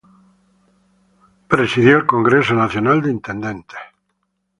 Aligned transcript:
Presidió 1.47 1.95
el 1.97 2.07
Congreso 2.07 2.55
Nacional 2.55 3.03
de 3.03 3.11
Intendentes. 3.11 3.77